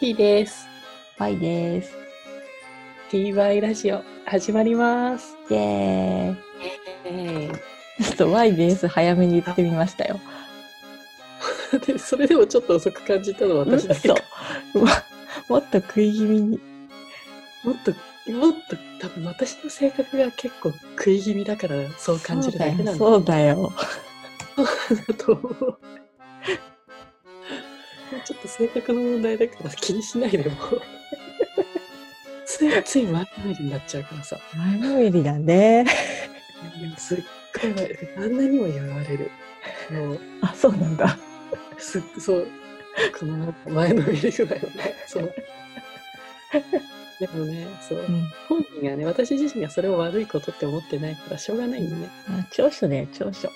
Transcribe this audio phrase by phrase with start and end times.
[0.00, 0.66] ピーです。
[1.18, 1.92] バイです。
[3.10, 5.36] TY ラジオ始まります。
[5.50, 6.36] イェーイ。
[7.04, 7.52] え
[8.02, 8.88] ちょっと Y です。
[8.88, 10.18] 早めに言ってみましたよ。
[11.72, 14.22] ー でそれでもちょっと遅く感じたのは私だけ嘘か。
[14.72, 15.04] うわ
[15.50, 16.60] もっと食い気味に。
[17.62, 17.92] もっと
[18.32, 23.70] もっと多分私の性格が結構食い気味だからそう感じるだけなんだそうだよ。
[25.08, 25.78] だと思う。
[28.24, 30.82] ちょっと性格の問題だから気にしないでもう。
[32.44, 34.38] ついつい前のめりになっちゃうからさ。
[34.56, 35.86] 前のめりだね。
[36.96, 37.18] すっ
[37.62, 39.30] ごい前あんなにも言われる。
[39.90, 41.18] もうあ、そうなんだ。
[41.78, 42.48] すっそう
[43.18, 45.32] この前のめり具合をねそう
[47.20, 48.30] でもねそううん。
[48.48, 53.50] 本人がね私自身がそれを悪いことって思ってないからしょうがないんだねあ長所だよ、長所。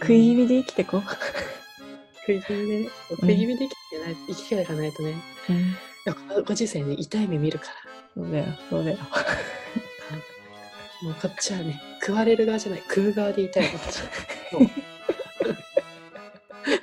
[0.00, 1.02] 食い気味で生きてこ
[2.26, 5.14] 食い気味でね食い気味で生きてない生きていかないとね。
[5.48, 5.52] う。
[5.52, 5.56] う
[6.40, 6.44] ん。
[6.44, 7.66] ご時世ね痛い目見るか
[8.14, 8.98] そうだよ、そうだよ。
[8.98, 9.04] ら
[11.02, 12.82] もうこっちはね食われる側じゃない。
[12.88, 14.06] 食う側で痛い私は
[14.60, 14.70] もう。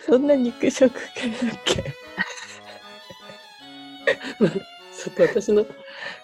[0.06, 1.84] そんな肉食系だっけ？
[4.40, 5.66] まあちょっと私の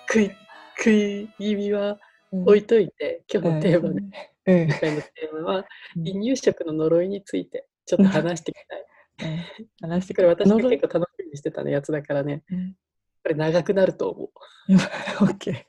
[0.07, 0.31] 食い
[0.77, 1.99] 食い気味は
[2.31, 4.55] 置いといて、今日のテーマね、うん。
[4.61, 4.67] うん。
[4.69, 6.03] 今回のテーマはうん。
[6.03, 8.85] 離乳食の呪いについてちょっと話していきたい。
[9.21, 9.25] う
[9.87, 12.75] ん話してこれ私が結構楽しみにしてたのやつだからね、うん
[13.23, 14.29] これ長くなると思う。
[15.21, 15.67] オッケ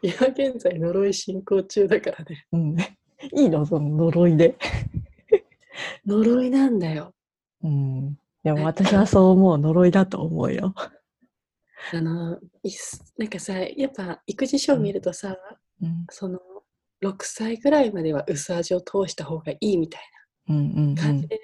[0.00, 2.46] 今現在呪い進行中だからね。
[2.50, 2.56] ー。
[2.56, 2.76] うん。
[3.38, 3.66] いいの？
[3.66, 4.56] その呪いで。
[6.06, 7.14] 呪いなんだよ。
[7.62, 8.18] うん。
[8.42, 9.58] でも私はそう思う。
[9.58, 10.74] 呪いだと思うよ。
[11.92, 12.40] あの、
[13.18, 15.36] なんかさ、やっぱ育児書を見るとさ、
[15.82, 16.06] うん。
[16.08, 16.40] その
[17.02, 20.02] 6歳ぐらいまでは薄味を通した方がいいみたい
[20.48, 21.38] うんうんな感じで、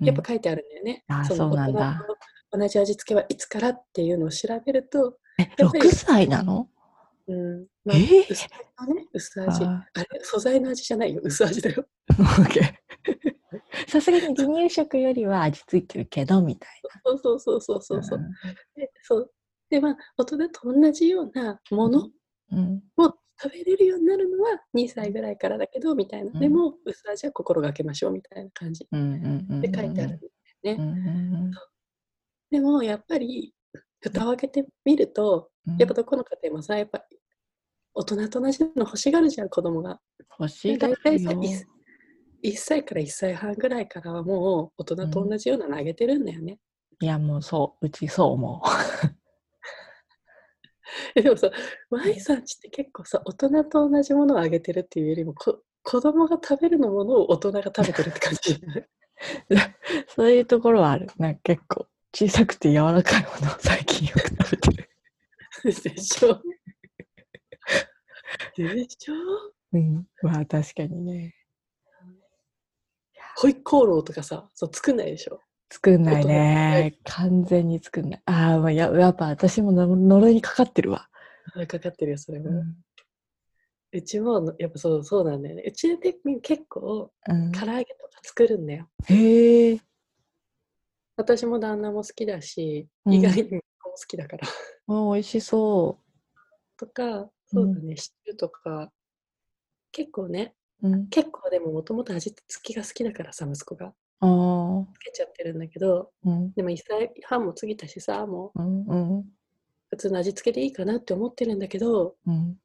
[0.00, 0.06] うん。
[0.06, 1.04] やっぱ書いてあるんだよね。
[1.08, 2.06] あーのそうなんだ。
[2.52, 6.68] 同じ味付けはいつからっていうのを調べると、え、やっぱり6歳なの？
[7.28, 8.26] うん、まあ、えー？
[8.28, 9.64] 薄味のね、薄味。
[9.64, 11.86] ああれ、素材の味じゃないよ、薄味だよ。
[13.88, 18.22] さすがに離乳食よりは味付いてるけど、みたいそうそうそうそうそうう。
[18.76, 19.32] でそう。
[19.68, 22.10] で、まあ、大人と同じようなもの
[22.52, 22.82] うん。
[22.96, 26.30] を食べれるようになるのは2歳ぐらいからだけど、みたいな。
[26.32, 29.60] うんでも、薄味は心がけましょうみたいな感じうんうんうん。
[29.60, 30.32] で書いてある。
[30.64, 31.50] うんうん
[32.50, 33.54] でも、やっぱり、
[34.00, 35.76] 蓋を開けてみると、うん。
[35.76, 37.04] やっぱどこの家庭もさ、やっぱ
[37.94, 40.00] 大人と同じの欲しがるじゃん、子供が。
[40.38, 41.40] 欲しいだ大体さよ。
[41.40, 41.64] 1,
[42.44, 46.58] 1歳から1歳半ぐらいからはもう大人と同じようなのあげてるんだよね。
[47.00, 47.86] いや、もうそう。
[47.86, 48.62] うちそう思
[51.14, 51.50] えでもさ、
[51.90, 58.60] マイさんちって結構さ、大人と同じものをあげてるっていうよりも、こ子供が食べるのものを大人が食べてるって感じ。
[60.14, 61.08] そういうところはある。
[61.18, 64.90] なんか結構小さくて柔らかいものを最近よく食べてる。
[65.64, 66.42] でしょ？
[68.56, 69.14] でしょ？
[69.72, 70.06] うん。
[70.22, 71.34] まあ確かにね。
[73.36, 75.40] ホイコーローとかさ、そう作んないでしょ？
[75.70, 76.98] 作んないね。
[77.04, 78.22] 完全に作んない。
[78.26, 81.08] ああ、まあややっぱ私もの呪いにかかってるわ。
[81.54, 82.50] あかかってるよ、それも。
[82.50, 82.84] うん。
[83.92, 85.62] うちも、やっぱそうそうなんだよね。
[85.66, 88.88] うちで結構、うん、唐揚げとか作るんだよ。
[89.08, 89.80] へえ。
[91.16, 94.48] 私も旦那も好きだし、うん意外にも好きだから。
[94.48, 95.98] あ美味しそ
[96.76, 98.90] とか、そうだね、シチューとか、
[99.92, 100.54] 結構ね。
[101.10, 103.92] 結構でももともと味付きが好きだからさ、息子が。
[104.20, 106.52] つけちゃってるんだけど、うん。
[106.52, 108.84] でも1歳半も過ぎたしさ、もううん。
[108.86, 109.24] うん。
[109.88, 112.56] 普通の味付けでいいかなって思ってるんだけど、うん。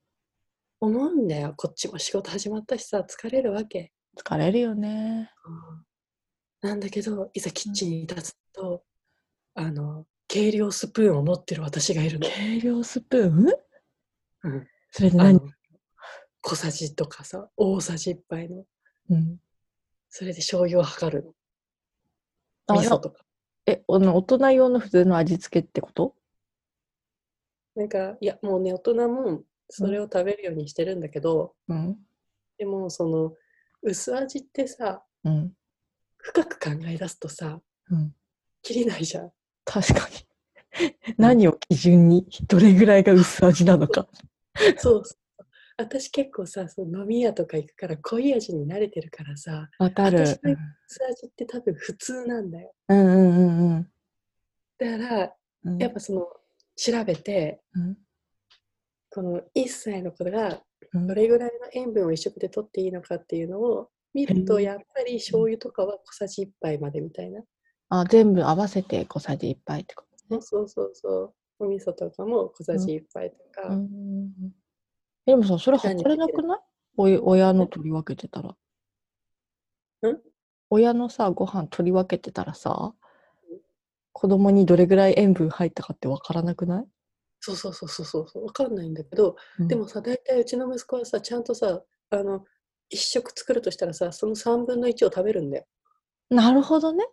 [0.81, 1.53] 思うんだよ。
[1.55, 3.93] こっちも仕事始まったしさ、疲れるわけ。
[4.17, 5.31] 疲れるよね。
[6.61, 8.83] なんだけど、いざキッチンに立つと、
[9.53, 12.27] あの、計量スプーンを持ってる私がいるの。
[12.27, 13.47] 計量スプーン？
[14.43, 15.39] うんそれで何？
[16.41, 18.65] 小さじとかさ、大さじ1杯の。
[19.09, 19.37] うん。
[20.09, 21.33] それで醤油を測るの。
[22.67, 23.23] あ味噌とか。
[23.65, 26.15] え、あの大人用の普通の味付けってこと？
[27.75, 31.97] なんか、いや、もうね、大人もそれを食べるようにしてるんだけど、うん。
[32.57, 33.33] でも、その、
[33.81, 35.53] 薄味ってさ、うん。
[36.17, 37.59] 深く考え出すとさ、
[37.89, 38.15] うん。
[38.61, 39.31] きりないじゃん。
[39.65, 40.95] 確かに。
[41.17, 44.07] 何を基準にどれぐらいが薄味なのか。
[44.77, 45.24] そうそう。
[45.77, 50.19] 私結構さ、その飲み屋とか行くから濃い味に慣れてるからさ、わかる。
[50.25, 50.53] 私の
[50.87, 52.73] 薄味って多分普通なんだよ。
[52.87, 53.89] うんうんうんうん
[54.77, 55.35] だから、
[55.65, 55.77] うん。
[55.77, 56.27] やっぱその、
[56.75, 57.97] 調べて、うん
[59.15, 60.59] この1歳の子が
[60.93, 67.41] うんどれぐらいの塩分を一食で取っていいのかっていうのを見るとやっぱり醤油とかは小さじ1杯までみたいな。
[67.87, 70.41] あ、全部合わせて小さじ1杯ってことね。
[70.41, 71.33] そうそうそう。
[71.59, 73.69] お味噌とかも小さじ1杯とか。
[73.69, 74.31] うん。
[75.25, 76.59] でもさ、それ測れなくない？
[76.97, 78.49] おい親の取り分けてたら。
[78.49, 78.55] ん？
[80.69, 82.93] 親のさ、ご飯取り分けてたらさ、
[84.13, 86.85] 子供にどれぐらい塩分入ったかってわからなくない、
[87.39, 88.45] そうそうそうそうそうそう。
[88.45, 91.81] わかんないんだけど、うんでもさ、大体うちの息子はさ、ちゃんとさ、
[92.11, 92.43] あの、
[92.89, 95.65] 一食作るとしたらさ、その3分の1を食べるんだよ。
[96.29, 97.05] なるほどね。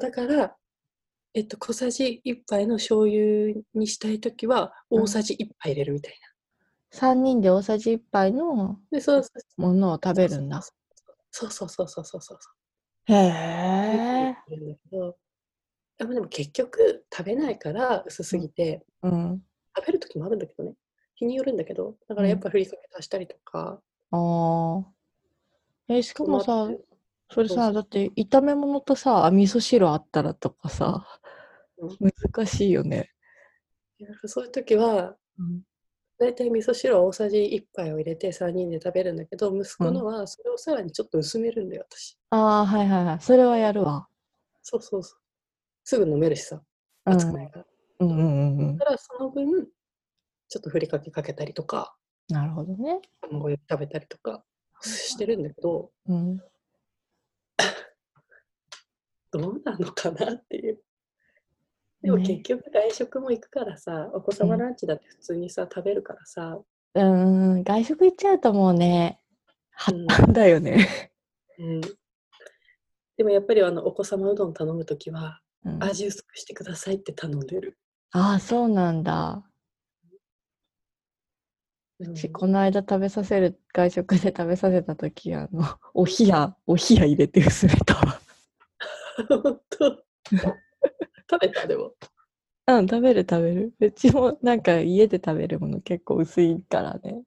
[0.00, 0.56] だから、
[1.34, 6.18] えっと、小さじ1杯の醤油にしたいときは、うん大さじ1杯入れるみたい
[6.90, 8.80] 3人で大さじ1杯のな。
[8.90, 10.60] で、そうそうものを食べるんだ。
[11.30, 12.50] そうそうそうそうそうそうそ
[13.08, 13.12] う。
[13.12, 13.26] へ言
[14.28, 14.36] え。
[15.98, 19.42] でもでも結局食べないから薄すぎて、うん。
[19.76, 20.74] 食べる時もあるんだけどね。
[21.14, 24.84] 日によるんだけど、だからやっぱふりかけ足したりとか、ああ。
[25.88, 26.70] え、しかもさ
[27.32, 31.06] それさ、だって炒め物とさ、味噌汁あったらとかさ、
[32.00, 33.10] 難しいよね。
[34.26, 35.62] そういう時は、うん。
[36.20, 42.18] 大体味噌汁は大さじ1杯を入れて3人で食べるんだけど、息子のはそれをさらにちょっと薄めるんだよ、私。
[42.28, 43.20] ああ、はいはいはい。
[43.20, 44.06] それはやるわ。
[44.62, 45.20] そうそうそう。
[45.82, 47.66] すぐ飲めるしさ、うん熱くないから。
[48.00, 48.76] うんうんうんうん。
[48.76, 49.64] だからその分、
[50.48, 51.96] ちょっとふりかけかけたりとか、
[52.28, 53.00] なるほどね。
[53.22, 54.44] 卵で食べたりとか
[54.82, 56.38] してるんだけど、うん。
[59.32, 60.82] どうなのかなっていう。
[62.02, 66.60] でもね結局外食も行くからさ、お子様ランチだって普通にさ、食べるからさ、
[66.94, 69.20] うーん、外食行っちゃうともうね、
[69.72, 71.12] 破うん綻だよね。
[71.58, 71.80] うん。
[73.16, 77.78] でもやっぱりあのお子様うどん頼むときは、うん味薄くしてくださいって頼んでる。
[78.12, 79.44] ああ、そうなんだ。
[81.98, 88.20] ううち、この間食べさせる、外食で食べさせたとき、あの、お冷や、お冷や入れて薄めたわ。
[89.28, 90.04] 本当
[91.30, 91.94] 食べたでも。
[92.66, 93.74] うん、食べる食べる。
[93.80, 97.22] うちもなんか家で食べるもの結構薄いからね。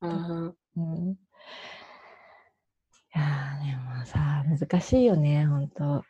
[0.00, 1.10] あうん。
[1.12, 1.16] い
[3.14, 6.04] やー、でもさ、難しいよね、ほんと。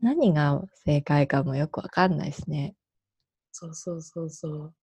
[0.00, 2.74] 何が正解かもよくわかんないしね。
[3.52, 4.74] そうそうそうそう。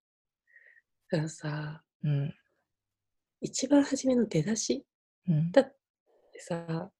[1.11, 2.33] だからさ、うん。
[3.41, 4.85] 一番初めの出だし
[5.27, 5.51] うん。
[5.51, 5.65] だっ
[6.31, 6.91] てさ、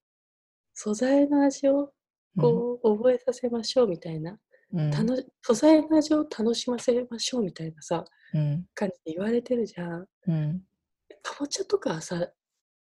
[0.73, 1.93] 素材の味を
[2.37, 4.37] こう覚えさせましょうみたいな、
[4.73, 4.91] うん、
[5.41, 8.03] 素材の味を楽しませましょうみたいなさ、
[8.33, 8.65] うん。
[8.73, 10.05] 感じで言われてるじゃん。
[10.27, 10.61] うん。
[11.23, 12.27] かぼちゃとかはさ、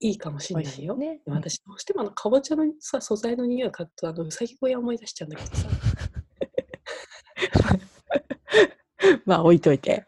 [0.02, 0.96] いいかもしれないよ。
[0.96, 1.22] ね。
[1.26, 5.68] でも私、どうしてもあのかぼちゃのさ素材の匂いを嗅ぐと、あのうさぎ小屋を思い出しちゃうんだけどさ、
[9.26, 10.06] まあ置いといて。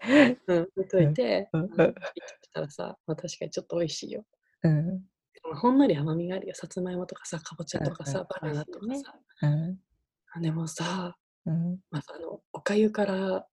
[0.47, 1.69] うん、置いといて、うんうん
[2.53, 4.25] たらさ、まあ、確かにちょっと美味しいよ。
[4.63, 5.01] うん。
[5.43, 6.55] まあほんのり甘みがあるよ。
[6.55, 9.13] さつまいもとかさ、かぼちゃとかさバナナとかさ。
[9.43, 9.79] うん。
[10.33, 11.79] あでもさ、うん。
[11.89, 13.45] まあ、あのおかゆから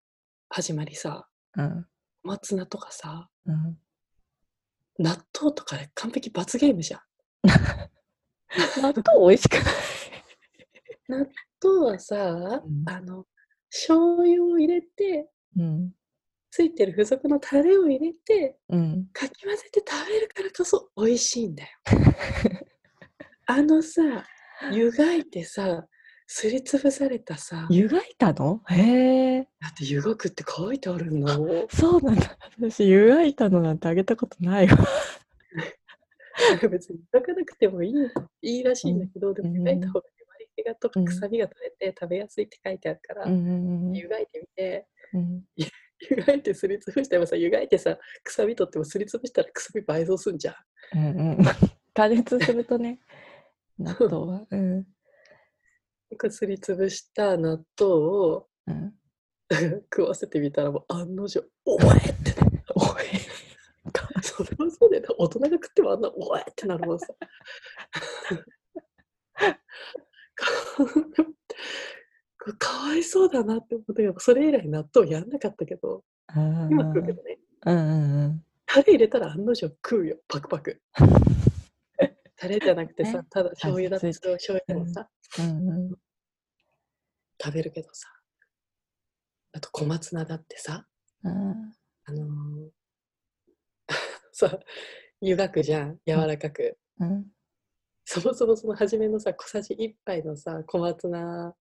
[0.51, 1.87] 始まりさ、うん。
[2.23, 3.79] 小松菜とかさ、うん。
[4.99, 7.01] 納豆とかで完璧罰ゲームじゃん。
[8.83, 9.65] 納豆美味しくない？
[11.09, 11.27] 納
[11.63, 12.17] 豆はさ、
[12.67, 13.27] んあの、
[13.71, 15.93] 醤油を入れて、うん。
[16.51, 19.07] ついてる付属のタレを入れて、うん。
[19.13, 21.69] かき混ぜて食べるからこそ美味しいんだよ。
[23.47, 24.03] あのさ、
[24.73, 25.87] 湯がいてさ、
[26.27, 28.63] すりつぶされたさ、湯がいたの？
[28.69, 29.49] へえ。
[29.61, 31.67] だって湯がくって書いてあるの。
[31.71, 32.37] そうなんだ。
[32.59, 34.77] 私、湯がいたのなんてあげたことないわ。
[36.71, 37.95] 別に湯がかなくてもいい
[38.43, 45.45] いいらしいんだけど、でも湯がいた方が粘り気がとかうん臭みが取れて食べやすいって書いてあるから、うんうん湯がいてみて、うん。
[46.11, 50.55] 湯がいてすりつぶしてもさ、湯がいてさ、臭み取ってもすりつぶしたら臭み倍増すんじゃん。
[50.95, 51.45] うんうん。
[51.95, 53.01] 加熱するとね、
[53.79, 54.47] 納豆は。
[54.51, 54.87] うん。
[56.31, 58.95] すりつぶした納豆をうん。
[59.95, 62.63] 食わせてみたらもう案の定、おえってなる。
[62.75, 63.09] おい。
[64.23, 65.09] それはそうだよね。
[65.17, 67.07] 大人が食ってもあんな、おえってなるもんさ。
[72.55, 76.05] かわいそうだなって思ったけど、それ以来納豆やんなかったけど、
[76.37, 77.39] うん今食うけどね。
[77.67, 80.81] うんうんタレ入れたら案の定食うよ、パクパク。
[82.37, 85.95] タレじゃなくてさね、ただ醤油だって味付いて醤油でもさ、うんうん
[87.41, 88.09] 食べるけどさ。
[89.53, 90.87] あと小松菜だってさ、
[91.25, 91.33] うん
[92.05, 92.71] あのー
[94.33, 94.59] さ、
[95.21, 96.79] 湯がくじゃん、柔らかく。
[97.01, 97.27] うん
[98.11, 101.55] そもそもその初めのさ、小さじ1杯のさ、小松菜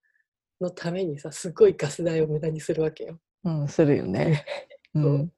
[0.59, 3.19] のためにさ、すごいガス代を無駄にするわけよ。
[3.43, 4.45] うん、するよね。
[4.95, 5.29] うそうん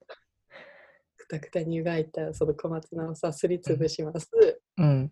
[1.17, 4.29] くたくたに湯がいたその小松菜をさ、すりつぶします。
[4.77, 5.11] うん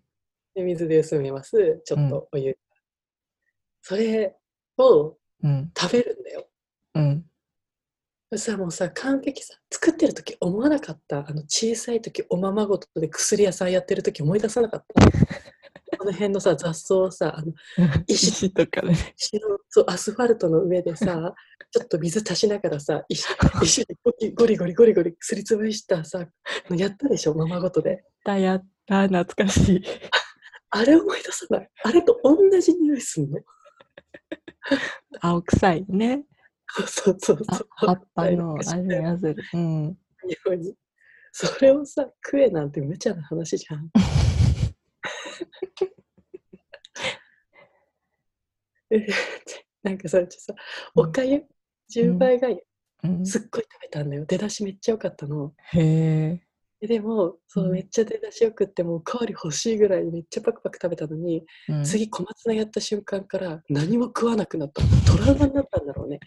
[0.55, 1.81] で水で薄めます。
[1.85, 2.57] ちょっとお湯。
[3.83, 4.35] それ
[4.77, 5.71] をうん。
[5.77, 6.49] 食べるんだよ。
[6.95, 7.25] うん。
[8.35, 11.19] さ、もうさ、完璧さ、作ってる時思わなかった。
[11.19, 15.05] あの、小さい時、おままごとで薬屋さんやってる時思い出さなかった。
[15.97, 17.53] この辺のさ、雑草をさ、あの、
[18.07, 18.93] 石 石とかね。
[19.17, 21.33] 石のそうアスファルトの上でさ、
[21.71, 23.25] ちょっと水足しながらさ、石
[23.63, 26.25] 石でゴリゴリゴリゴリゴリすりつぶしたさ、
[26.71, 28.03] やったでしょ、ままごとで。
[28.23, 29.83] だやった、懐かしい。
[30.69, 31.69] あれ思い出さない？
[31.83, 33.39] あれと同じ匂いすんの？
[35.21, 36.25] 青臭いね。
[36.85, 37.67] そうそうあそう。
[37.75, 39.35] 葉っぱのはい味がする。
[39.53, 39.97] うん。
[40.45, 40.75] 匂いに。
[41.31, 43.89] それをさ、食えなんて無茶な話じゃん。
[48.89, 49.05] え
[49.83, 50.53] なんかさ、うちさ、
[50.95, 51.45] おかゆ、
[51.93, 52.61] 10倍がゆ、
[53.03, 54.25] うん、すっごい食べたんだよ。
[54.25, 55.53] 出だしめっちゃ良かったの。
[55.73, 56.41] へえ。
[56.79, 64.81] ででも、そうう、んめっちゃ出だしよくって、もうおかわり欲しいぐらいめっちゃパクパク食べたのに、うん、次小松菜やった瞬間から何も食わなくなった。
[65.11, 66.19] トラウマになったんだろうね。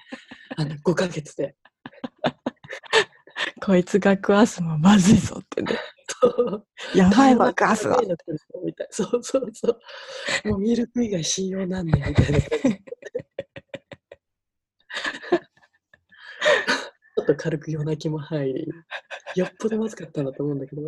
[0.56, 1.54] あの5ヶ月で。
[3.62, 5.78] こいつが食わすもまずいぞってね。
[6.94, 7.98] やばいわ、ガスは。
[8.64, 9.78] みたいそうそうそ
[10.44, 10.48] う。
[10.48, 12.46] もうミルク以外信用なんねんみたいな感じ。
[17.16, 18.68] ちょっと軽く夜泣きも入り、
[19.36, 20.82] よっぽどまずかったんだと思うんだけど。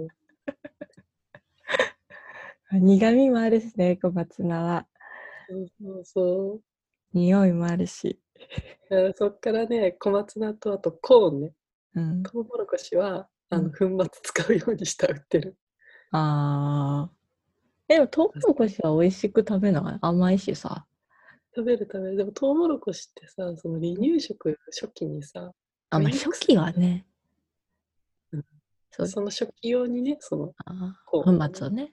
[2.72, 4.86] 苦味もあるしね、小松菜は。
[5.48, 6.62] そうそうそう。
[7.12, 8.18] 匂いもあるし。
[9.16, 11.52] そっからね、小松菜とあとコーンね、
[11.94, 12.22] うん。
[12.22, 15.56] トウモロコシはあうんの粉末使うようにした売ってる。
[16.10, 17.12] ああ。
[17.86, 19.98] でも、トウモロコシは美味しく食べない？
[20.00, 20.86] 甘いしさ。
[21.54, 22.16] 食べる食べる。
[22.16, 25.52] でもトウモロコシってさ、その離乳食初期にさ、
[25.90, 27.06] あ、まあ、初期はね。
[28.32, 28.44] うん
[28.94, 31.92] そうその初期用にね、そのあ粉末をね。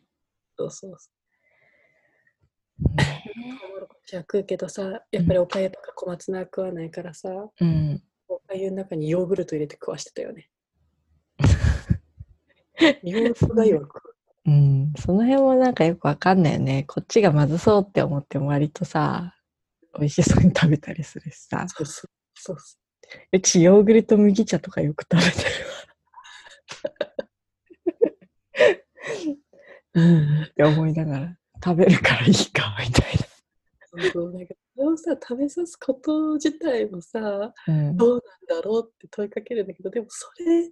[0.58, 2.98] そうそうそう。
[2.98, 3.04] ト
[3.68, 8.04] ウモロコシは食うけどさ、やっぱりおかゆとか小松菜は食わないからさ、うん。
[8.28, 10.50] おかゆの中にヨーグルト入れて食わしてたよね。
[12.80, 14.02] ヨーグルトがいいわ食う。
[14.46, 14.94] うん。
[14.98, 16.86] その辺もなんかよくわかんないよね。
[16.88, 19.36] こっちがまずそうって思っても割とさ、
[19.98, 21.66] 美味しそうに食べたりするしさ。
[21.68, 23.18] そうそうそうそう。
[23.32, 25.80] うちヨーグルト麦茶とかよく食べてるわ。
[29.96, 30.44] うん。
[30.44, 33.18] って思いながら食べるからいいかみたい
[33.92, 37.54] そうそうなんかそれをさ、食べさすこと自体もさ、な。
[37.68, 37.98] うん。
[37.98, 40.70] どうなんだろうって問いかけるんだけど、でもそれ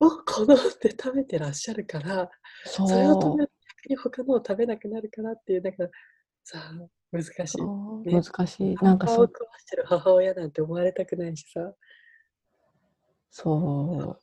[0.00, 0.54] を好んで
[0.90, 2.30] 食べてらっしゃるから、
[2.64, 3.50] それを食べる
[3.88, 5.84] に他のを食べなくなるからっていう、なんか
[6.44, 6.58] さ、
[7.12, 8.10] 難しい。
[8.10, 8.76] ね難しい。
[8.76, 11.72] なんかそ母を食わしてる母親なんて思われたくないしさ。
[13.30, 14.18] そ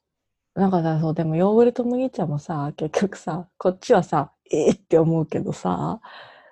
[0.55, 0.59] う。
[0.59, 5.99] なんかさ、そう、でもヨーグルト麦茶もさ、結局さ、こっちはさ、えー、って思うけどさ、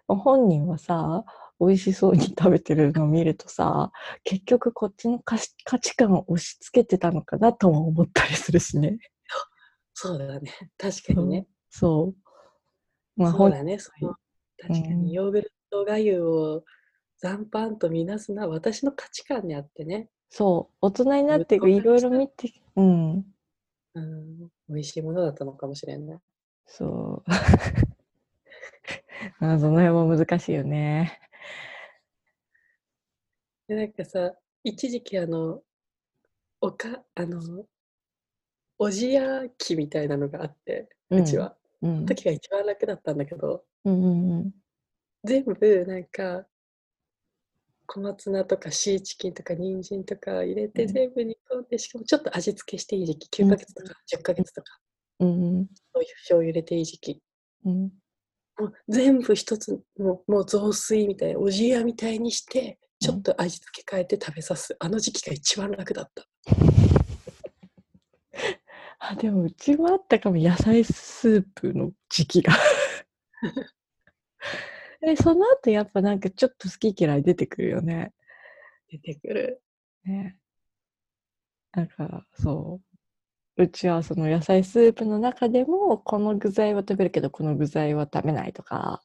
[0.08, 1.24] 本人はさ、
[1.60, 3.92] 美味しそうに食べてるのを見るとさ、
[4.24, 8.98] 結局こっちの価値価値観を押し付けてたのかなとも思ったりするしね。
[10.02, 10.52] そうだね。
[10.80, 11.48] 確かにね。
[11.70, 12.18] そう。
[13.16, 13.78] まあ、そうだね。
[13.78, 14.16] その
[14.58, 16.66] 確かうんにヨーグルトがゆを
[17.20, 20.10] 残飯とみなすのは私の価値観にあってね。
[20.30, 20.78] そう。
[20.82, 23.26] 大人になってそういろいろ見て、うん。
[23.94, 26.20] うん、美味しいものだったのかもしれない。
[26.66, 27.30] そう。
[29.40, 31.20] まあ、その辺も難しいよね。
[33.68, 35.62] でなんかさ、一時期あの、
[36.60, 37.68] おか、あの、
[38.84, 41.56] おじやきみたいなのがあって、うちは。
[41.84, 42.06] うん。
[42.08, 44.52] 時が一番楽だったんだけど、うんうんうん。
[45.24, 46.48] 全部なんか、
[47.86, 54.80] 小松菜とかシーチキンとか人参とか入れてうん全部煮込んで、しかもちょっと味付けしていい時期、9ヶ月とか10ヶ月とか、
[55.20, 57.22] うんうんそういう醤油入れていい時期。
[57.66, 57.92] うん。
[58.58, 66.26] もう全部一つもうもう雑炊みたいなおじやみたいにしてちょっと味付け変えて食べさす、あの時期が一番楽だった
[69.04, 72.54] あ、でもうちもあったかも、野菜スープの時期が。
[75.02, 78.14] で、その後やっぱなんかちょっと好き嫌い出てくるよね。
[78.90, 79.64] 出てくる
[80.06, 80.38] ね。
[81.74, 82.80] なんか、そ
[83.58, 83.64] う。
[83.64, 89.02] うちはその野菜スープの中でも、この具材は食べるけど、この具材は食べないとか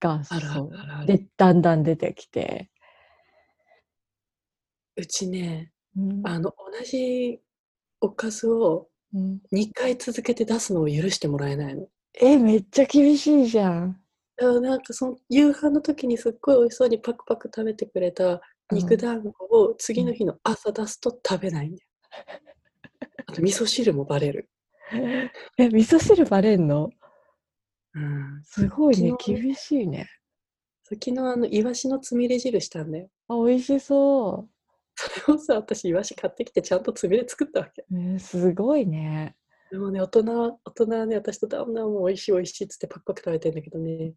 [0.00, 2.68] が、そうで、だんだん出てきて。
[4.96, 7.38] うちねうんあの同じ
[8.00, 11.88] おかずをうん2回続けて出すのを許してもらえないの
[12.20, 14.00] え、めっちゃ厳しいじゃん。
[14.38, 21.88] なんかその夕飯の時にすっごい美味しそうにパクパク食べてくれた肉団子を次の日の朝出すと食べないんだよ。
[23.26, 24.50] あと味噌汁もバレる。
[25.58, 26.90] え、味噌汁バレんの？
[27.94, 30.06] うん、すごいね、厳しいね。
[30.84, 33.08] 昨日あのイワシのつみれ汁したんだよ。
[33.28, 34.46] あ、美味しそ
[34.96, 37.84] それをさ、私イワシ買ってきてちゃんとつみれ作ったわけ。
[38.18, 39.36] すごいね。
[39.70, 44.14] でもね、大人は、大人はね、私と旦那はもう美味しい美味しいっつってパクパク食べてんだけどね、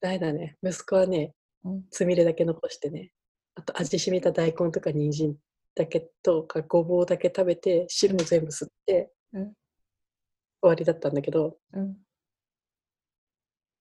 [0.00, 0.56] ダメだね。
[0.62, 3.10] 息子はね、うんつみれだけ残してね、
[3.54, 5.36] あと味しみた大根とか人参
[5.74, 9.52] だけとかごぼうだけ食べて、汁も全部吸って、うん
[10.62, 11.94] 終わりだったんだけど、うん。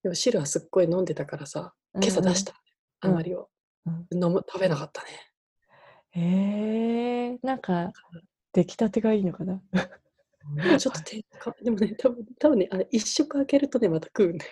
[0.03, 2.53] でも汁はすっごい飲んでたからさ、今朝出した、
[3.03, 3.49] うんあまりを。
[3.85, 5.07] うん飲む食べなかったね。
[6.15, 7.91] へえなんか、
[8.53, 9.61] 出来たてがいいのかな？
[10.77, 14.51] ちょっとてか、でもね、多分多分ね、あれ一食開けるとね、また食うんだよ。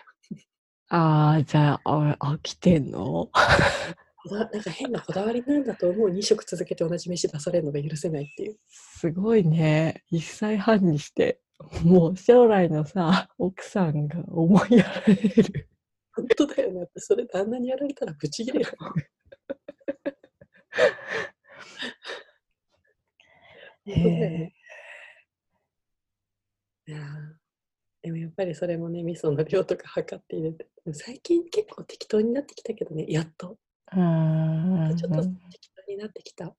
[0.90, 3.30] ああ、じゃあ、あ飽きてんの？
[4.24, 8.58] こだなんか変なこだわりなんだと思う2食続けて同じ飯出されるのが許せないっていう。
[8.68, 10.04] すごいね。
[10.12, 11.40] 1歳半にして、
[11.84, 15.70] もう将来のさ、奥さんが思いやられる。
[16.14, 16.82] 本当だよね。
[16.82, 18.68] 私それ旦那にやられたらブチギレる。
[23.86, 24.54] 本当だよね
[26.88, 27.42] いやー
[28.02, 30.68] でもやっぱりそれもね、味噌の量とか測って入れて。
[30.94, 33.58] 最近結構適当になってきたけどね、やっと。
[33.94, 34.98] うーん。
[34.98, 36.56] ちょっと適当になってきた。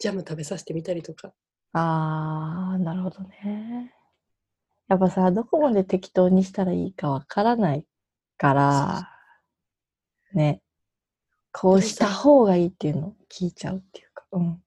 [0.00, 1.32] ジャム食べさせてみたりとか。
[1.72, 3.94] ああ、なるほどね。
[4.88, 7.86] やっぱさ、どこまで適当にしたらいいかわからない
[8.36, 9.08] から、
[10.32, 10.62] ね、
[11.52, 14.09] こうした方がいいっていうのを聞いちゃうっていうか。
[14.32, 14.62] うん。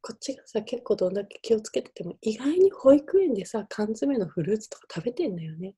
[0.00, 5.74] こっちがさ、結構どんだけ気をつけてても、意外に保育園でさ、缶詰のフルーツとか食べてんだよね。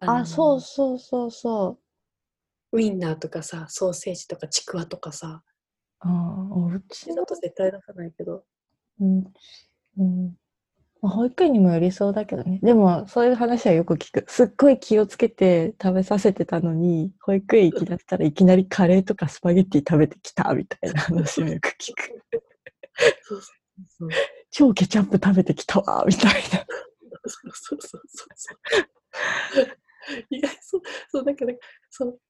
[0.00, 1.78] のあ、そうそうそうそ
[2.72, 5.42] ウインナーとかさ、ソーセージとかちくわとかさ、
[6.04, 6.08] う。
[6.08, 8.44] うん、おうちのちだと絶対出さないけど、
[9.00, 9.24] うん。
[9.98, 10.34] うん。
[11.02, 12.60] まあ保育園にもよりそうだけどね。
[12.62, 14.24] でも、そういう話はよく聞く。
[14.28, 22.22] すっごい気をつけて食べさせてたのに、保育園行きだしたらいきなりカレーとかスパゲッティ食べてきたみたいな話をよく聞く。
[23.22, 24.08] そうそうそう。
[24.50, 26.66] 超ケチャップ食べてきたわみたいな。
[27.26, 28.58] そうそうそうそうそう。
[30.30, 31.54] 意外そう、そう、だから、
[31.88, 32.20] そう、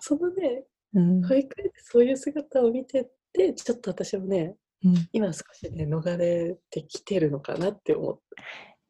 [0.00, 1.22] そのね、うん。
[1.22, 8.18] 保育園でそういう姿を見てて、ちょっと私もね、うん今少しね、逃れてきてるのかなって思っ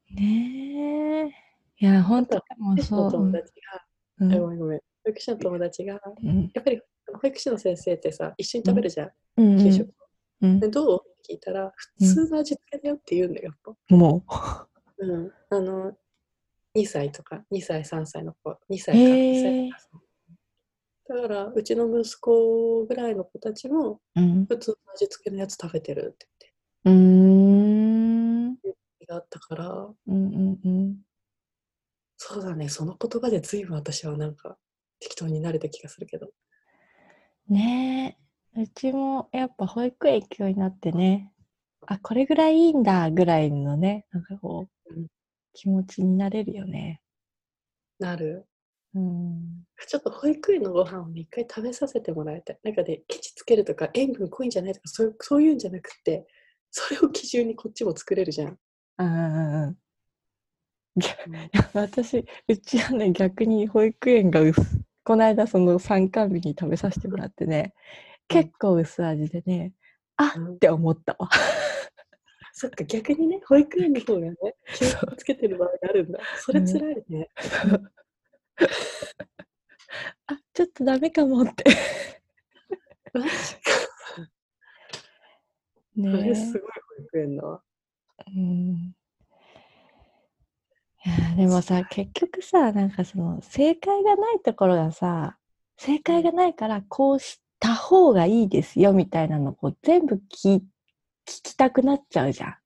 [0.09, 0.14] て。
[0.14, 1.33] ねえ。
[1.79, 3.20] いや、本当でも保育士のそう。
[3.20, 3.53] 友達
[4.18, 6.81] うんごめんごめん、保育士の友達が、うんやっぱり
[7.20, 9.88] 保育士の先生ってさ、一緒に食べるじゃん、うん給食。
[10.42, 11.01] うんでどう？
[11.29, 13.96] 聞いたら、普通の味付けだよって言うんだよ、やっぱ。
[13.96, 14.25] も
[14.99, 15.33] うん。
[15.51, 15.92] あの、
[16.75, 18.79] 2歳とか、2歳、3歳の子、2う。
[18.79, 19.70] 歳か、へ2え。
[19.70, 19.90] 歳
[21.09, 24.47] だから、うちの息子ぐらいの子たちも、うん。
[24.47, 26.27] 普通の味付けのやつ食べてるって
[26.85, 26.97] うーん。
[26.97, 29.69] うん言って、があったから、
[30.07, 30.97] うんうん。
[32.19, 34.57] そうだね、その言葉で随分私はなんか
[35.01, 36.31] 適当になれた気がするけど。
[37.49, 38.16] ね
[38.57, 38.61] え。
[38.62, 41.31] うちもやっぱ保育園行くようになってね。
[41.87, 45.07] あ、これぐらいいいんだぐらいのね、なんかこう、うん
[45.59, 47.01] 気持ちになれるよね。
[47.99, 48.47] なる。
[48.97, 49.65] うん。
[49.87, 52.59] ちょっと保育園のご飯をね、一回食べさせてもらいたい。
[52.63, 56.27] なんかね、ケチつけるとか、塩分濃いんじゃないとか、そういうそういうんじゃなくて、
[56.71, 58.59] それを基準にこっちも作れるじゃん。
[58.99, 59.77] うんうんうん。
[60.97, 61.17] ぎゃ
[61.75, 64.63] 私、うちはね、逆に保育園が薄
[65.05, 69.73] この間その参観日に食べさせてもらってね、うん結構薄味でね、
[70.17, 71.31] あうんって思ったわ。
[72.53, 74.35] そっか、逆にね、保育園の方がね、
[74.75, 76.19] 気をつけてる場合があるんだ。
[76.39, 77.29] それ辛いね。
[80.27, 81.64] あ、ちょっとダメかもって。
[83.12, 83.87] マジか。
[85.97, 87.62] ねすごい保育園だわ。
[88.29, 88.95] うん
[91.05, 95.38] いやーでもさ結局さなんかその正解がないところがさ
[95.77, 100.62] 正解がないからこうした方がいいですよみたいなのこう全部聞聞
[101.25, 102.57] きたくなっちゃうじゃん。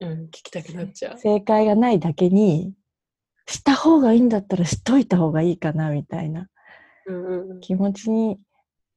[0.00, 1.18] うん、聞きたくなっちゃう。
[1.18, 2.74] 正解がないだけに
[3.46, 6.48] した方がいいんだったらしといた方がいいかなみたいな
[7.06, 7.60] うんうんうん。
[7.60, 8.38] 気持ちに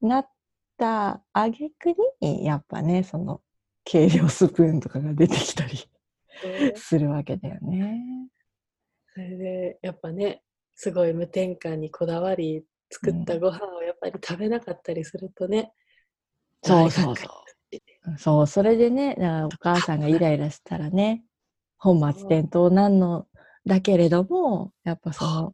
[0.02, 0.30] なっ
[0.78, 3.42] た挙句にやっぱねその
[3.84, 5.78] 計量スプーンとかが出てきたり
[6.42, 8.30] そうするわけだよね。
[9.14, 10.44] それで、やっぱね、
[10.76, 15.72] すごい無添加にこだわり作ったご飯をやっぱり食べなかったりするとね。
[16.64, 17.28] そうそう大学そ
[18.14, 18.18] う。
[18.18, 21.24] そう、それでね、だからお母さんがイライラしたらね、
[21.78, 23.26] 本末転倒なんの
[23.67, 25.53] だけれども、やっぱその、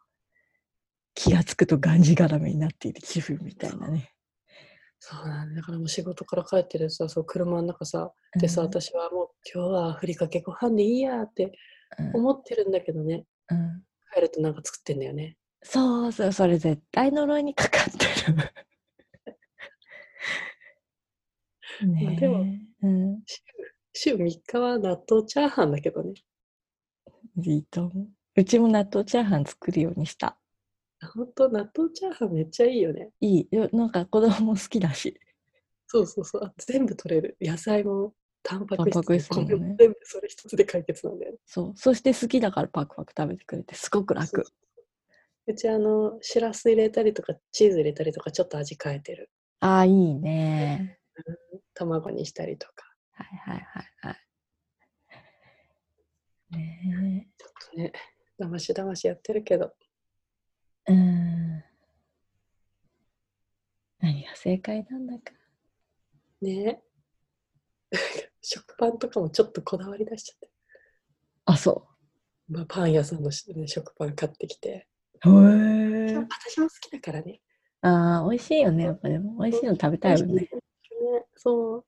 [1.15, 4.11] 気がつくとがんじがらめになっている気分みたいなね。
[4.99, 5.61] そうなんだ。
[5.61, 11.51] だからもう仕事から帰ってるさ、そう車の中さ、でさ、うん私はもう今日はふりかけご飯でいいやって
[11.99, 15.37] うん思ってるんだけどね、うん帰るとなんか作ってんだよね。
[15.63, 18.37] そうそう、それ絶対呪いにかかってる。
[21.87, 22.19] ねえ。
[22.19, 22.45] でも
[22.83, 23.23] うん。
[23.93, 26.13] 週3日は納豆チャーハンだけどね。
[27.37, 28.07] いいと思う。
[28.35, 30.37] うちも納豆チャーハン作るようにした。
[31.13, 33.09] ほんと納豆チャーハンめっちゃいいよね。
[33.19, 33.47] いい。
[33.51, 35.19] よなんか子供も好きだし。
[35.87, 36.45] そうそうそう。
[36.45, 37.37] あ全部取れる。
[37.41, 41.37] 野菜もタンパク質タンパク質もね全部それ一つで解決なんだよね。
[41.45, 41.73] そう。
[41.75, 44.45] そして好きだからパクパク食べてくれて、すごくそう楽。
[45.45, 49.29] うちあの、しらす入れたりとか、チーズ入れたりとか、ちょっと味変えてる。
[49.59, 50.99] ああ、いいね。
[51.73, 52.85] 卵にしたりとか。
[53.11, 54.15] はいはいはいはい。
[56.57, 57.91] ねちょっとね、
[58.39, 59.73] だましだましやってるけど。
[60.87, 60.93] え。
[60.93, 61.63] うん。
[63.99, 65.33] 何が正解なんだか。
[66.41, 66.83] ね
[68.41, 70.49] 食パンとかもちょっとこだわり出しちゃって。
[71.45, 71.87] あ、そ
[72.49, 74.87] まあ、パン屋さんのし、ね、食パン買ってきて。
[75.25, 75.29] う。
[75.29, 76.15] へえ。
[76.17, 77.41] 私も好きだからね。
[77.81, 78.85] ああ、美味しいよね。
[78.85, 80.33] やっぱでも、美味しいの食べたいよね。
[80.33, 80.49] ね
[81.35, 81.85] そう。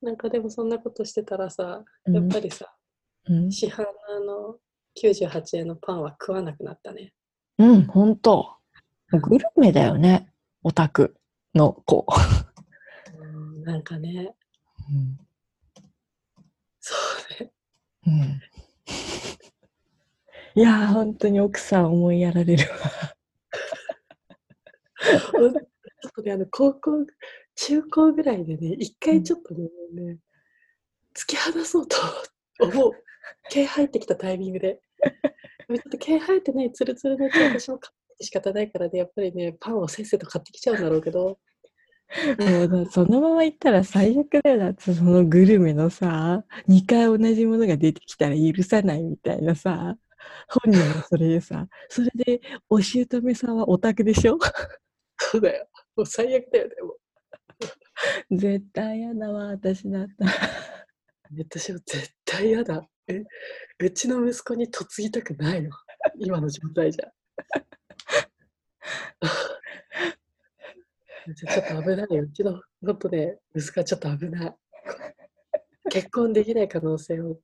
[0.00, 2.74] なんかでもそんなことしてたらさ、やっぱりさ、
[3.28, 3.52] うん。
[3.52, 4.56] 市販のあの
[5.00, 7.12] 98円のパンは食わなくなったね。
[7.58, 8.56] うん、ほんと。
[9.10, 10.32] グルメだよね。
[10.62, 11.16] オタク
[11.54, 12.06] の子。
[13.18, 14.34] うんなんかね、
[14.90, 15.18] うん。
[16.80, 16.94] そ
[17.40, 17.52] うね。
[18.06, 18.40] うん。
[20.54, 22.78] いやー、本当に奥さん思いやられるわ。
[25.02, 27.06] ちょっとね、あの高校、
[27.54, 30.18] 中高ぐらいでね、一回ちょっとね、ね
[31.14, 32.10] 突き放そうと思
[32.66, 32.90] う。
[33.50, 34.80] 毛入ってきたタイミングで。
[35.68, 41.38] ちょっと毛生えてないツルツルの毛私も買って仕方ないからね、やっぱりね、パンをせっせと買ってきちゃうんだろうけど、
[42.38, 49.96] もうなそのまま行ったら最悪だよだってそのグルメのさ2回同じものが出てきたら許さないみたいなさ
[50.46, 54.38] 本人もそれでさそれでお姑さんはオタクでしょ？
[55.16, 55.66] そうだよ。
[55.96, 56.96] もう最悪だよね、も
[58.30, 60.26] 絶対やだわ私だった。
[61.36, 62.86] 私は絶対嫌だ。
[63.08, 63.22] え、
[63.78, 65.70] うちの息子に嫁ぎたくないよ。
[66.18, 67.10] 今の状態じゃ。
[71.34, 72.24] ちょっと危ないよ。
[72.24, 74.56] うちの、ほんとね、息子はちょっと危ない。
[75.90, 77.40] 結婚できない可能性を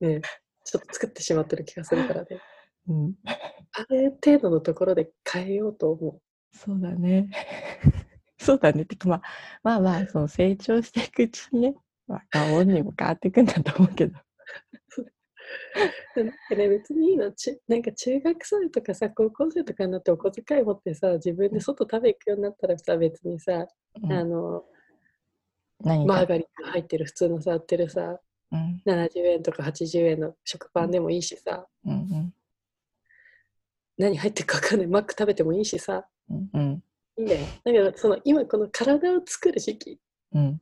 [0.00, 0.20] ね、
[0.64, 2.40] ちょっと作ってしまってる気がするからね。
[2.88, 3.14] うん
[3.72, 6.20] あれ程度のところで変えようと思
[6.52, 7.28] そうだね
[8.38, 9.22] そうだねてかまあ
[9.62, 11.74] まあまあその成長していくうちにね、
[12.06, 14.18] まあ、顔にも変わっていくんだと思うけど。
[16.16, 16.24] う。
[16.24, 17.32] なんかね、別にいいの。
[17.32, 23.66] ちなんか中学生とかさ、高校生とかになってお小遣い持ってさ、自分で外食べ行くようになったらさ、別にさ、
[24.02, 24.12] うん。
[24.12, 24.64] あの、
[25.80, 28.20] マーガリンが入ってる普通のさ、売ってるさ、
[28.52, 28.82] うん。
[28.86, 32.32] 70円とか80円の食パンでもいいしさ、うんうん
[33.98, 36.82] 何入ってるか分かんない、マック食べてもいいしさ、うんうん。
[37.16, 37.46] いいんだよ。
[37.64, 39.98] だけど、その今この体を作る時期
[40.32, 40.60] うん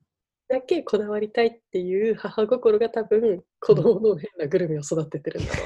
[0.54, 5.60] だけこだわりたいっていう母心が多分、子供の変なグルメを育ててるんだろ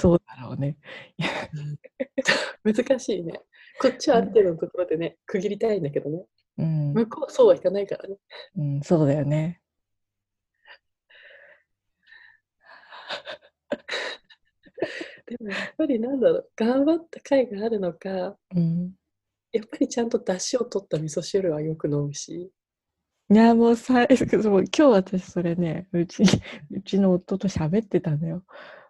[0.00, 0.76] そうだろうね
[2.64, 2.72] う。
[2.72, 3.40] 難しいね。
[3.80, 6.24] こっちはある程度のところでね、区切りたいんだけどね。
[6.58, 8.16] うん、向こうはそうはいかないからね。
[8.56, 9.60] うん、そうだよね
[15.26, 18.92] でもやっぱりなんだろう、頑張った甲斐があるのか、うん
[19.52, 22.52] やっぱりちゃんと出汁を取った味噌汁はよく飲むし。
[23.32, 26.24] いやもうさそう今日私それねうち
[26.70, 28.42] うちの夫と喋ってたのよ。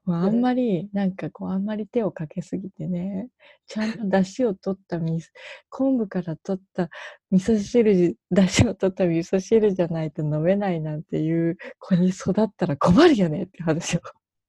[0.07, 3.29] もうあんまりなんかこうあんまり手をかけすぎてね
[3.66, 5.20] ちゃんと出汁を取ったみ
[5.68, 6.88] 昆布から取った
[7.31, 14.00] 味噌汁出汁を取った味噌汁じゃないと飲めないなんていう子に育ったら困るよねって話を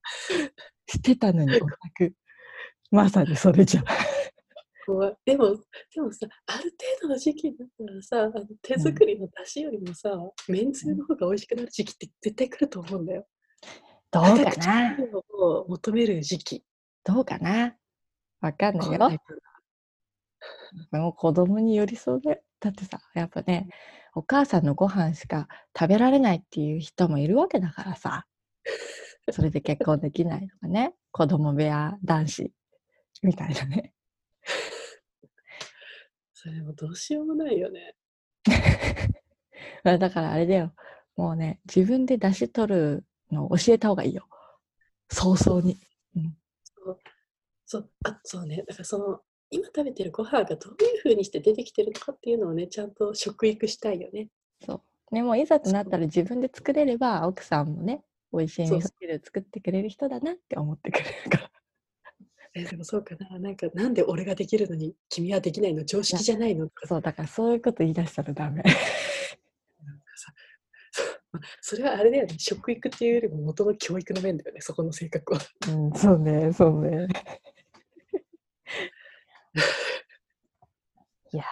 [0.87, 2.13] してたのにオタク
[2.91, 3.85] まさにそれじゃん。
[4.91, 5.55] 怖いでも、
[5.93, 6.63] でもさ、ある
[6.99, 10.11] 程度の時期になったらさ、あの手作りの出汁よりもさ、
[10.47, 13.25] めんつゆの方が美味しくなる時期って絶対来ると思うんだよ。
[14.11, 14.97] どうかな？
[15.67, 16.63] 求める時期。
[17.03, 17.75] どうかな？
[18.41, 19.09] わかんないよ。
[20.91, 22.41] もう子供に寄り添うね。
[22.59, 23.69] だってさ、やっぱね、
[24.13, 28.25] お母さんのご飯しか食べられないっていう人もいるわけだからさ。
[29.31, 30.93] それで結婚できないとかね。
[31.11, 32.51] 子供部屋男子
[33.21, 33.93] みたいなね。
[36.43, 37.95] それもどうしようもないよね。
[39.83, 40.73] まあだからあれだよ。
[41.15, 44.27] もうね、自分で出し取るのを教えた方がいいよ。
[45.11, 45.79] 早々に。
[46.63, 46.99] そう、
[47.67, 54.29] そうあそうね、だからその、今食べてるご飯がどういう風にして出てきてるのかっていうのをね、ちゃんと食育したいよね。
[54.65, 55.13] そう。
[55.13, 61.51] ね、もういざとなったら自分で作れれば、奥さんもね、美味しい味噌汁作ってくれる人だなって思ってくれるから。
[62.53, 63.39] えでもそうかな。
[63.39, 65.85] なんか、なんで俺ができるのに君はできないの？
[65.85, 66.67] 常識じゃないの？
[66.67, 68.61] とかそう、だからそういうこと言い出したらダメ。
[69.83, 70.33] なんかさ
[70.91, 72.35] そうまあそれはあれだよね。
[72.37, 74.59] 食育っていうよりも元の教育の面だよね。
[74.61, 75.39] そこの性格は。
[75.69, 77.07] うん、そうね、そうね。
[81.33, 81.45] いや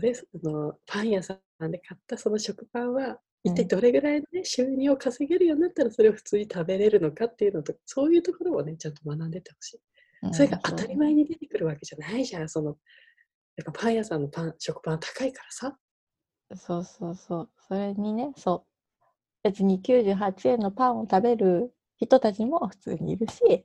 [0.00, 9.80] で、そのパン屋さんで買ったその食パンは、一体どれぐらいの、ね、収入を稼げるようになったらそれを普通に食べれるのかっていうのと、そういうところをね、ちゃんと学んでってほしい。
[10.26, 12.48] ーそれが当たり前に出てくるわけじゃないじゃん。
[12.48, 12.76] その
[13.56, 15.76] やっぱパン屋さんのパン食パン高いからさ。
[16.54, 17.50] そうそうそう。
[17.68, 19.04] それにね、そう。
[19.42, 23.64] 別に98円のパンを食べる人たちも普通にいるし、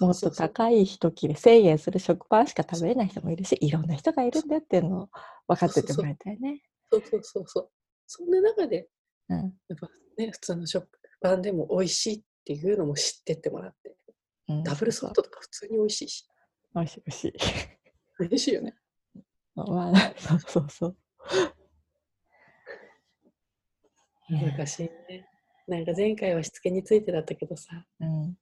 [0.00, 5.08] もっと高い一切れ1000円する食パンしか食べれない人もいるし、いろんな人がいるんだよっていうのを
[5.48, 6.62] 分かっててもらいたいね。
[6.90, 7.70] そうそうそうそう。
[8.06, 8.88] そんな中で、
[9.30, 9.36] うん。
[9.68, 9.88] やっぱ
[10.18, 10.88] ね、普通の食
[11.20, 13.90] パンでも美味しいっていうのも知ってってもらって、
[14.48, 16.26] うんダブルソフトとか普通に美味しいし、
[16.74, 17.34] 美味しい美味しい。
[18.18, 18.74] 嬉しいよね。
[19.54, 20.96] まあ、そうそうそう。
[24.28, 25.28] 昔ね、
[25.68, 28.36] なんか前回はしつけについてだったけどさ、うん。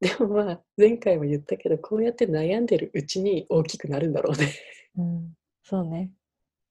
[0.00, 4.54] でもまあ前回も言ったけど、こうやって悩んでるうちに大きくなるんだろうね。
[4.96, 6.10] うん、そうね。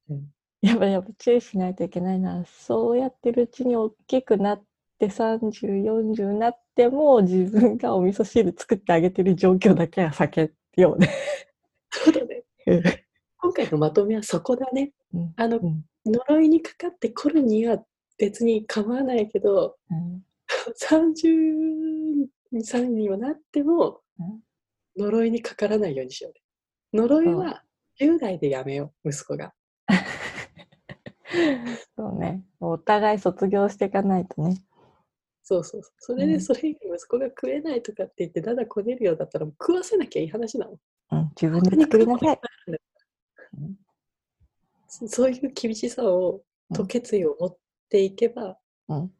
[0.10, 4.63] うんやっぱやっぱ注意しないといけないのは、そうやってるうちに大きくなっ
[5.00, 11.10] て30、40になっても自分がお味噌汁作ってあげてる状況だけは避けようね。
[11.89, 12.43] そうだね。
[13.38, 14.93] 今回のまとめはそこだね。
[15.13, 17.84] うんあのうん呪いにかかってくるには
[18.17, 20.24] 別に構わないけど、うん
[20.76, 22.28] 30
[22.63, 24.41] 歳にはなってもうん
[24.97, 26.41] 呪いにかからないようにしようね。
[26.93, 27.63] 呪いは
[28.00, 29.54] 10代でやめよう、息子が。
[31.95, 32.43] そうね。
[32.60, 34.58] お互い卒業していかないとね。
[35.43, 35.93] そうそうそう。
[35.97, 40.77] それうんでそれ以外息子が食えないとかって言ってだだこねるようだったら食わせなきゃいい話なの。
[41.12, 42.39] うん、自分で作りなさい。
[42.67, 42.71] う
[43.62, 43.77] ん
[44.88, 47.58] そそういう厳しさをと決意を持っ
[47.89, 49.13] ていけば、うん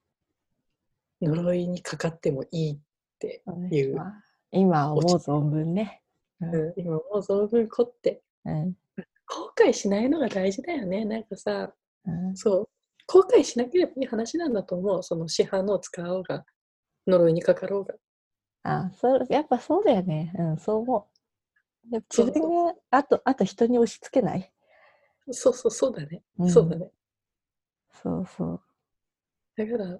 [1.22, 2.80] 呪いにかかってもいいっ
[3.20, 6.02] ていう、まあ今思う存分ね。
[6.42, 8.76] うんうん今もう存分凝ってうん
[9.28, 11.74] 後悔しないのが大事だよねなんかさ
[12.06, 12.36] うん。
[12.36, 12.70] そう。
[13.08, 15.04] 後悔しなければいい話なんだと思う。
[15.04, 16.46] その市販のを使おうが
[17.08, 17.96] 呪いにかかろうが。
[18.64, 20.34] あそうやっぱそうだよね。
[20.38, 21.08] うん、そう思
[21.92, 22.02] う。
[22.16, 24.52] 自分があとあと人に押し付けない。
[25.32, 26.50] そうそうそうだね、うん。
[26.52, 26.92] そうだね。
[28.02, 28.62] そうそう。
[29.58, 30.00] だから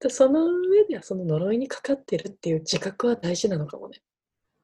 [0.00, 4.00] でその上ではその呪いにかかってるっていう自覚は大事なのかもね。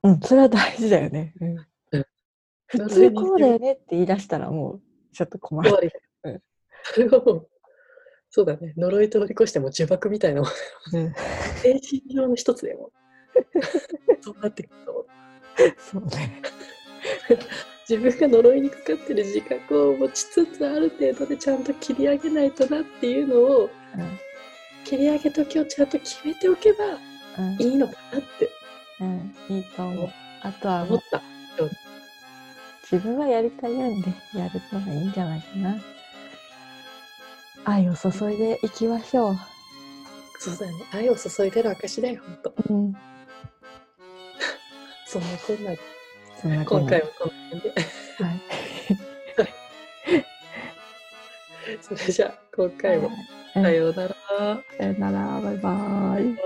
[0.05, 1.35] うん、それは大事だよね。
[1.41, 1.59] うん。
[1.59, 2.07] うん。
[2.67, 4.83] 普通こうだよねって言い出したらもう
[5.13, 5.71] ちょっと困る。
[5.71, 6.43] 終わりだ、うん
[6.85, 7.49] それはもう
[8.31, 8.75] そうだね。
[8.77, 10.51] 呪い通り越しても呪縛みたいなもん
[10.97, 11.15] うん。
[11.63, 12.91] 精神上の一つだよ
[14.21, 15.07] そうなってくると。
[15.79, 16.43] そうね。
[17.89, 23.71] 自分が呪いにかかってる自覚を持ちつつある程度でちゃんと切り上げないとなっていうのを
[24.85, 26.85] 切り上げ時をちゃんと決めておけば
[27.39, 27.53] うん。
[27.53, 28.51] うんいいのかなって。
[29.01, 30.11] うん、いいと思う。
[30.43, 31.23] あとはもう思った。
[32.91, 35.94] 自分はやりたいようにねやるのがいいんじゃないかな。
[37.65, 39.37] 愛を注いでいきましょう。
[40.39, 40.73] そうだね。
[40.93, 42.55] 愛を注いでる証だよ、ほんと。
[42.69, 42.93] うん、
[45.07, 45.79] そんなこんなで
[46.41, 47.71] そんなこんな今回はこの辺で。
[47.71, 47.75] は
[48.31, 48.41] い。
[51.81, 53.11] それじゃあ、今回も
[53.57, 54.15] うんさようなら。
[54.79, 55.59] さよなら、バイバイ。
[55.59, 56.43] バイバ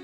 [0.00, 0.03] イ